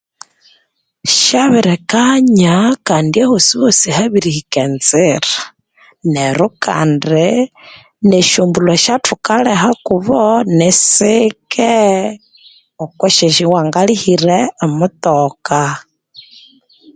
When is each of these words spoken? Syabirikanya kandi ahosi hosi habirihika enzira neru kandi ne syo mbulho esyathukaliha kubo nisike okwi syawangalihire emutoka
Syabirikanya 1.17 2.55
kandi 2.87 3.17
ahosi 3.25 3.53
hosi 3.61 3.87
habirihika 3.97 4.59
enzira 4.67 5.27
neru 6.13 6.47
kandi 6.65 7.27
ne 8.07 8.19
syo 8.29 8.41
mbulho 8.47 8.71
esyathukaliha 8.77 9.69
kubo 9.85 10.19
nisike 10.57 11.77
okwi 12.83 13.07
syawangalihire 13.35 14.39
emutoka 14.65 15.61